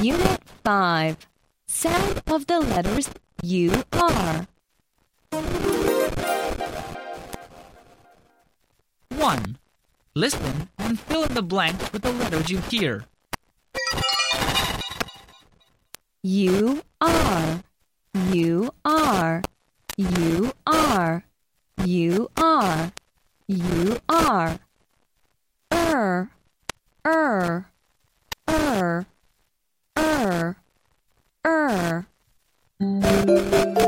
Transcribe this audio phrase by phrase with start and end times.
[0.00, 1.16] Unit 5
[1.66, 3.10] Sound of the letters
[3.42, 4.46] U R.
[9.16, 9.58] 1.
[10.14, 13.06] Listen and fill in the blanks with the letters you hear.
[16.22, 17.64] U R.
[18.30, 19.42] U R.
[19.96, 21.24] U R.
[21.84, 22.92] U R.
[23.48, 24.60] U R.
[25.72, 26.30] Er.
[27.04, 27.66] Er.
[31.78, 32.04] Er.
[32.80, 32.98] Er.
[33.76, 33.87] Er.